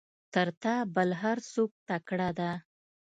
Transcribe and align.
تر 0.33 0.47
تا 0.61 0.75
بل 0.95 1.09
هر 1.21 1.37
څوک 1.51 1.71
تکړه 1.87 2.29
ده. 2.39 2.51